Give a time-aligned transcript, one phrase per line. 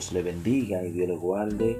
[0.00, 1.78] Dios le bendiga y Dios le guarde.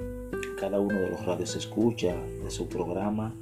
[0.59, 3.33] Cada uno de los radios escucha de su programa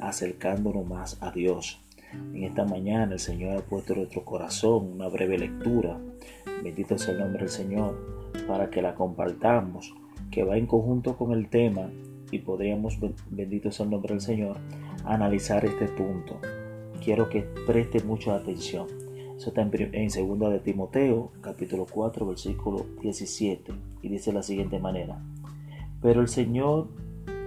[0.00, 1.80] acercándonos más a Dios.
[2.12, 5.98] En esta mañana el Señor ha puesto en nuestro corazón una breve lectura.
[6.62, 9.94] Bendito sea el nombre del Señor para que la compartamos,
[10.30, 11.88] que va en conjunto con el tema
[12.30, 12.98] y podríamos,
[13.30, 14.58] bendito sea el nombre del Señor,
[15.06, 16.38] analizar este punto.
[17.02, 19.07] Quiero que preste mucha atención.
[19.38, 25.22] Eso está en, segunda de Timoteo, capítulo 4, versículo 17, y dice la siguiente manera.
[26.02, 26.88] Pero el Señor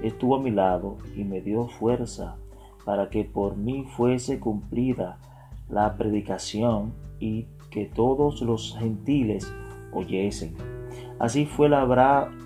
[0.02, 2.38] estuvo a mi lado y me dio fuerza
[2.86, 5.18] para que por mí fuese cumplida
[5.70, 9.54] la predicación y que todos los gentiles
[9.92, 10.56] oyesen.
[11.20, 11.70] Así fue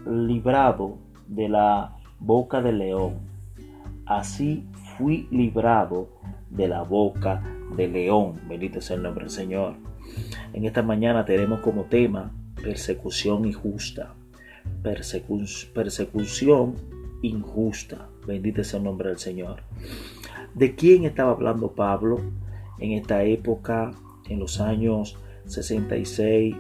[0.08, 3.20] librado de la boca del león.
[4.08, 4.66] Así
[4.98, 6.10] fui librado
[6.50, 7.44] de la boca
[7.76, 8.40] del león.
[8.48, 9.76] Bendito sea el nombre del Señor.
[10.54, 14.14] En esta mañana tenemos como tema persecución injusta.
[14.82, 16.76] persecución
[17.22, 18.08] injusta.
[18.26, 19.62] Bendito sea el nombre del Señor.
[20.54, 22.22] ¿De quién estaba hablando Pablo
[22.80, 23.92] en esta época,
[24.30, 26.56] en los años 66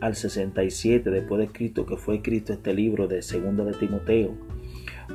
[0.00, 4.34] al 67 después de Cristo, que fue escrito este libro de Segunda de Timoteo?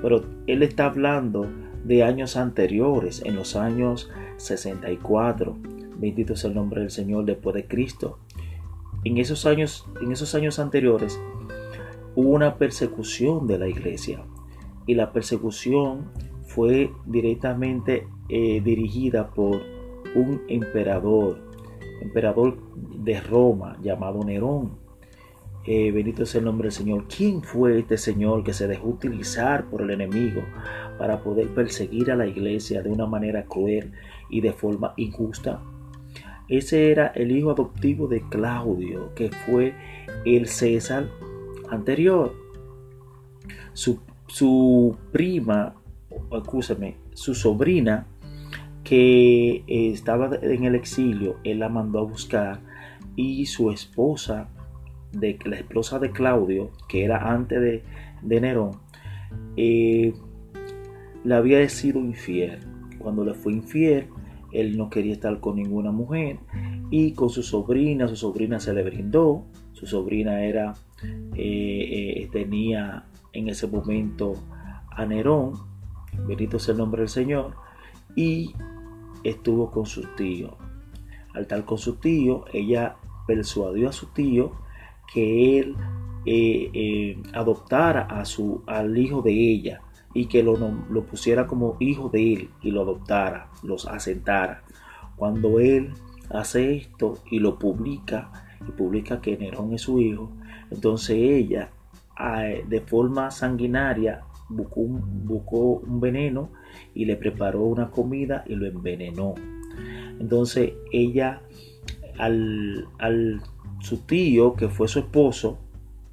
[0.02, 1.47] Pero él está hablando
[1.84, 5.56] de años anteriores, en los años 64.
[5.98, 8.20] Bendito sea el nombre del Señor después de Cristo.
[9.03, 11.20] En esos años, en esos años anteriores
[12.16, 14.23] hubo una persecución de la iglesia
[14.86, 16.11] y la persecución
[16.44, 19.61] fue directamente eh, dirigida por
[20.16, 21.39] un emperador,
[22.02, 24.83] emperador de Roma llamado Nerón.
[25.66, 27.06] Eh, bendito sea el nombre del Señor.
[27.08, 30.44] ¿Quién fue este Señor que se dejó utilizar por el enemigo
[30.97, 33.94] para poder perseguir a la iglesia de una manera cruel
[34.30, 35.61] y de forma injusta?
[36.50, 39.73] Ese era el hijo adoptivo de Claudio, que fue
[40.25, 41.08] el César
[41.70, 42.36] anterior.
[43.71, 45.76] Su, su prima,
[46.32, 48.08] escúchame, su sobrina,
[48.83, 52.60] que estaba en el exilio, él la mandó a buscar
[53.16, 54.49] y su esposa
[55.13, 57.83] de la esposa de Claudio, que era antes de,
[58.21, 58.71] de Nerón,
[59.55, 60.13] eh,
[61.23, 62.59] le había sido infiel.
[62.99, 64.07] Cuando le fue infiel,
[64.51, 66.39] él no quería estar con ninguna mujer
[66.89, 69.45] y con su sobrina, su sobrina se le brindó.
[69.73, 70.73] Su sobrina era,
[71.35, 74.35] eh, eh, tenía en ese momento
[74.91, 75.53] a Nerón,
[76.27, 77.55] bendito sea el nombre del Señor,
[78.15, 78.53] y
[79.23, 80.55] estuvo con su tío.
[81.33, 82.95] Al estar con su tío, ella
[83.25, 84.51] persuadió a su tío
[85.13, 85.75] que él
[86.25, 89.81] eh, eh, adoptara a su, al hijo de ella
[90.13, 90.57] y que lo,
[90.89, 94.63] lo pusiera como hijo de él y lo adoptara, los asentara.
[95.15, 95.93] Cuando él
[96.29, 98.31] hace esto y lo publica,
[98.67, 100.31] y publica que Nerón es su hijo,
[100.71, 101.69] entonces ella
[102.67, 106.49] de forma sanguinaria buscó un, buscó un veneno
[106.93, 109.35] y le preparó una comida y lo envenenó.
[110.19, 111.41] Entonces ella
[112.17, 113.41] al, al
[113.83, 115.58] su tío, que fue su esposo,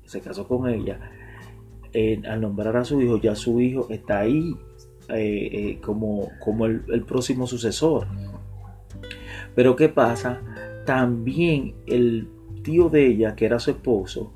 [0.05, 0.99] se casó con ella,
[2.29, 4.57] al nombrar a su hijo, ya su hijo está ahí
[5.09, 8.09] eh, eh, como, como el, próximo sucesor.
[9.55, 10.41] Pero ¿qué pasa?
[10.85, 12.29] También el
[12.65, 14.33] tío de ella, que era su esposo,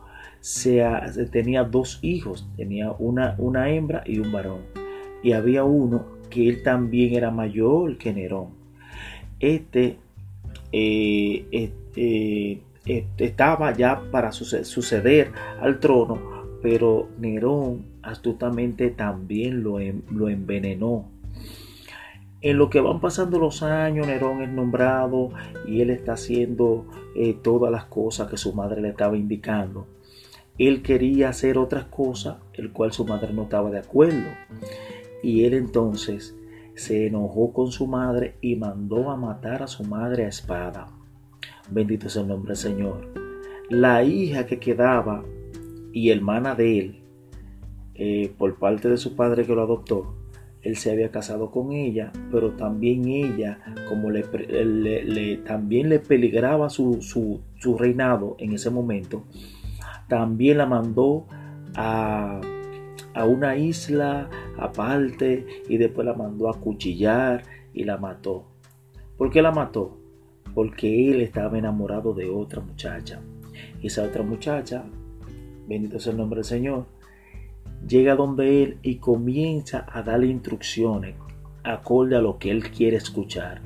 [1.33, 4.61] tenía dos hijos, tenía una, una hembra y un varón.
[5.25, 8.51] Y había uno que él también era mayor que Nerón.
[9.41, 9.99] Este,
[10.71, 11.47] eh,
[12.87, 16.19] estaba ya para suceder al trono,
[16.63, 19.79] pero Nerón astutamente también lo,
[20.11, 21.11] lo envenenó.
[22.41, 25.31] En lo que van pasando los años, Nerón es nombrado
[25.67, 26.87] y él está haciendo
[27.17, 29.87] eh, todas las cosas que su madre le estaba indicando.
[30.59, 34.29] Él quería hacer otras cosas, el cual su madre no estaba de acuerdo.
[35.23, 36.37] Y él entonces
[36.75, 40.89] se enojó con su madre y mandó a matar a su madre a espada.
[41.71, 43.09] Bendito es el nombre del Señor.
[43.71, 45.25] La hija que quedaba
[45.93, 47.03] y hermana de él,
[47.95, 50.15] eh, por parte de su padre que lo adoptó,
[50.61, 53.59] él se había casado con ella, pero también ella,
[53.89, 54.23] como le,
[55.47, 59.25] también le peligraba su, su, reinado en ese momento,
[60.09, 61.27] también la mandó
[61.75, 62.41] a,
[63.15, 67.43] a una isla aparte y después la mandó a cuchillar
[67.75, 68.47] y la mató.
[69.19, 70.04] ¿Por qué la mató?
[70.55, 73.21] Porque él estaba enamorado de otra muchacha.
[73.83, 74.85] Y esa otra muchacha,
[75.69, 76.87] bendito sea el nombre del Señor,
[77.87, 81.17] llega donde él y comienza a darle instrucciones
[81.65, 83.63] acorde a lo que él quiere escuchar.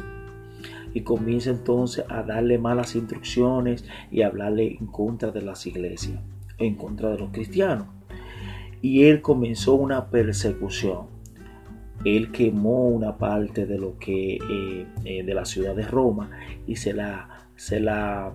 [0.94, 6.20] Y comienza entonces a darle malas instrucciones y hablarle en contra de las iglesias.
[6.60, 7.86] en contra de los cristianos.
[8.82, 11.06] Y él comenzó una persecución.
[12.04, 16.30] Él quemó una parte de lo que eh, eh, de la ciudad de Roma
[16.66, 18.32] y se la, se la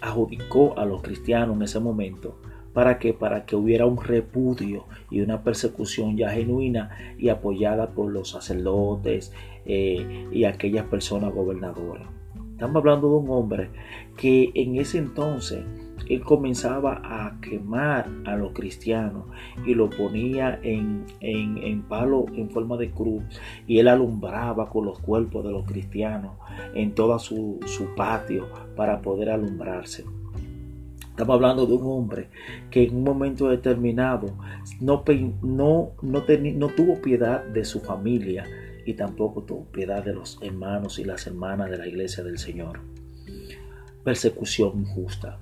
[0.00, 2.38] adjudicó a los cristianos en ese momento
[2.72, 8.12] para que para que hubiera un repudio y una persecución ya genuina y apoyada por
[8.12, 9.32] los sacerdotes
[9.64, 12.06] eh, y aquellas personas gobernadoras.
[12.56, 13.68] Estamos hablando de un hombre
[14.16, 15.62] que en ese entonces
[16.08, 19.24] él comenzaba a quemar a los cristianos
[19.66, 23.22] y lo ponía en, en, palo en forma de cruz
[23.66, 26.32] y él alumbraba con los cuerpos de los cristianos
[26.72, 30.06] en todo su, su patio para poder alumbrarse.
[31.10, 32.30] Estamos hablando de un hombre
[32.70, 34.28] que en un momento determinado
[34.80, 35.04] no,
[35.42, 38.44] no, no, no tuvo piedad de su familia
[38.86, 42.80] y tampoco tuvo piedad de los hermanos y las hermanas de la iglesia del Señor.
[44.04, 45.38] Persecución injusta.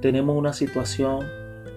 [0.00, 1.26] Tenemos una situación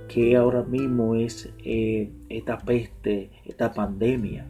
[0.07, 4.45] que ahora mismo es eh, esta peste, esta pandemia,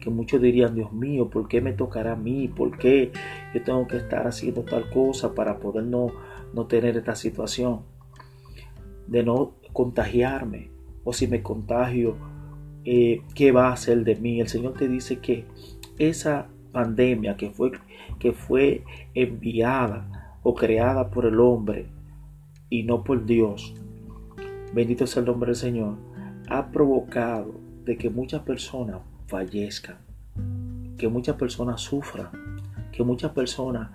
[0.00, 2.48] que muchos dirían, Dios mío, ¿por qué me tocará a mí?
[2.48, 3.10] ¿Por qué
[3.52, 6.12] yo tengo que estar haciendo tal cosa para poder no,
[6.54, 7.80] no tener esta situación?
[9.06, 10.70] de no contagiarme.
[11.04, 12.16] O si me contagio,
[12.84, 14.40] eh, ¿qué va a hacer de mí?
[14.40, 15.44] El Señor te dice que
[15.98, 17.72] esa pandemia que fue,
[18.18, 18.84] que fue
[19.14, 21.86] enviada o creada por el hombre
[22.68, 23.74] y no por Dios,
[24.72, 25.96] bendito sea el nombre del Señor,
[26.48, 27.54] ha provocado
[27.84, 29.96] de que muchas personas fallezcan,
[30.98, 32.30] que muchas personas sufran,
[32.92, 33.90] que muchas personas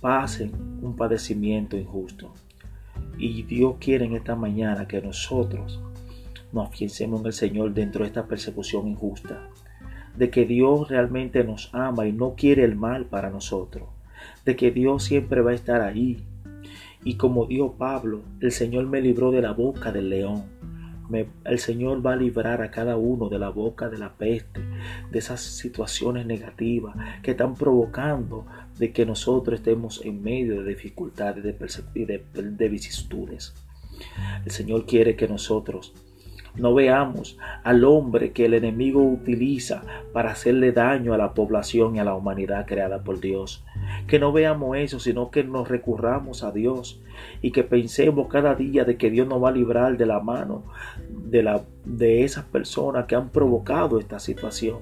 [0.00, 0.52] pasen
[0.82, 2.32] un padecimiento injusto.
[3.18, 5.80] Y Dios quiere en esta mañana que nosotros
[6.52, 9.48] nos afiancemos en el Señor dentro de esta persecución injusta.
[10.16, 13.88] De que Dios realmente nos ama y no quiere el mal para nosotros.
[14.44, 16.24] De que Dios siempre va a estar ahí.
[17.02, 20.44] Y como dijo Pablo, el Señor me libró de la boca del león
[21.44, 24.60] el Señor va a librar a cada uno de la boca de la peste,
[25.10, 28.46] de esas situaciones negativas que están provocando
[28.78, 31.44] de que nosotros estemos en medio de dificultades
[31.94, 33.54] y de, de vicisitudes.
[34.44, 35.94] El Señor quiere que nosotros
[36.56, 41.98] no veamos al hombre que el enemigo utiliza para hacerle daño a la población y
[41.98, 43.64] a la humanidad creada por Dios.
[44.06, 47.00] Que no veamos eso, sino que nos recurramos a Dios
[47.42, 50.64] y que pensemos cada día de que Dios nos va a librar de la mano
[51.08, 54.78] de, la, de esas personas que han provocado esta situación,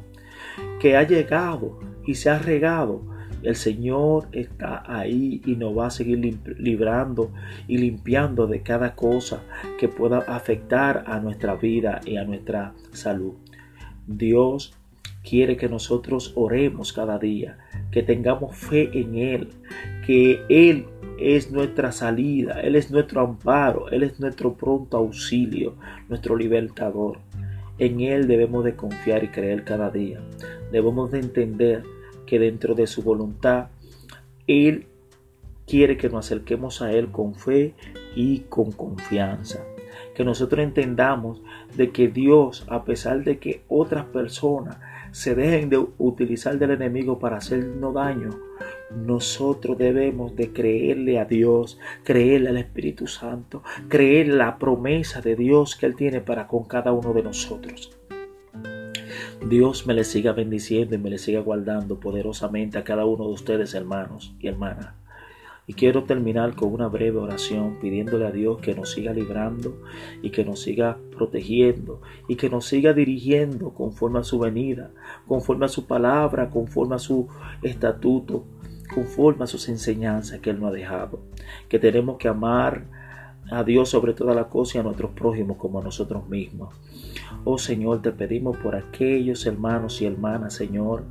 [0.79, 3.12] que ha llegado y se ha regado
[3.43, 7.33] el Señor está ahí y nos va a seguir librando
[7.67, 9.43] y limpiando de cada cosa
[9.79, 13.35] que pueda afectar a nuestra vida y a nuestra salud.
[14.07, 14.75] Dios
[15.23, 17.59] quiere que nosotros oremos cada día,
[17.91, 19.49] que tengamos fe en Él,
[20.07, 20.87] que Él
[21.19, 25.75] es nuestra salida, Él es nuestro amparo, Él es nuestro pronto auxilio,
[26.09, 27.19] nuestro libertador.
[27.79, 30.21] En Él debemos de confiar y creer cada día.
[30.71, 31.83] Debemos de entender
[32.33, 33.67] que dentro de su voluntad
[34.47, 34.87] Él
[35.67, 37.75] quiere que nos acerquemos a Él con fe
[38.17, 39.63] y con confianza.
[40.15, 41.43] Que nosotros entendamos
[41.77, 44.79] de que Dios, a pesar de que otras personas
[45.11, 48.31] se dejen de utilizar del enemigo para hacernos daño,
[48.97, 55.77] nosotros debemos de creerle a Dios, creerle al Espíritu Santo, creer la promesa de Dios
[55.77, 57.95] que Él tiene para con cada uno de nosotros.
[59.49, 63.33] Dios me le siga bendiciendo y me le siga guardando poderosamente a cada uno de
[63.33, 64.95] ustedes, hermanos y hermanas.
[65.67, 69.81] Y quiero terminar con una breve oración pidiéndole a Dios que nos siga librando
[70.23, 74.91] y que nos siga protegiendo y que nos siga dirigiendo conforme a su venida,
[75.27, 77.29] conforme a su palabra, conforme a su
[77.63, 78.45] estatuto,
[78.93, 81.21] conforme a sus enseñanzas que Él nos ha dejado.
[81.69, 83.02] Que tenemos que amar
[83.51, 86.75] a Dios sobre toda la cosa y a nuestros prójimos como a nosotros mismos.
[87.45, 91.05] Oh Señor, te pedimos por aquellos hermanos y hermanas, Señor,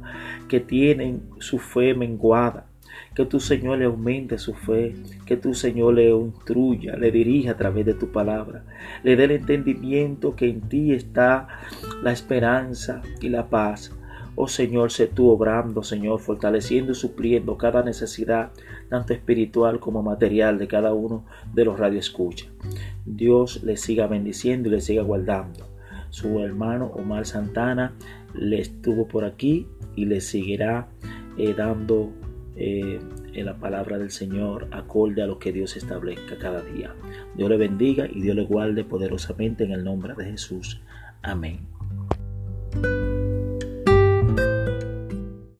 [0.47, 2.67] que tienen su fe menguada.
[3.15, 4.95] Que tu Señor le aumente su fe,
[5.25, 8.63] que tu Señor le instruya, le dirija a través de tu palabra,
[9.03, 11.47] le dé el entendimiento que en ti está
[12.01, 13.93] la esperanza y la paz.
[14.35, 18.51] Oh Señor, sé tú obrando, Señor, fortaleciendo y supliendo cada necesidad,
[18.89, 22.49] tanto espiritual como material, de cada uno de los radioescuchas.
[23.05, 25.67] Dios le siga bendiciendo y le siga guardando.
[26.09, 27.93] Su hermano Omar Santana
[28.33, 30.87] le estuvo por aquí y le seguirá
[31.37, 32.11] eh, dando
[32.55, 32.99] eh,
[33.33, 36.93] la palabra del Señor acorde a lo que Dios establezca cada día.
[37.35, 40.81] Dios le bendiga y Dios le guarde poderosamente en el nombre de Jesús.
[41.21, 41.59] Amén.